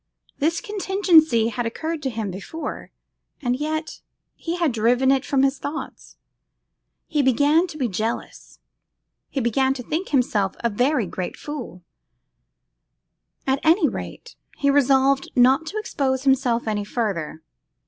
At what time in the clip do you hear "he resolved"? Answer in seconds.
14.57-15.29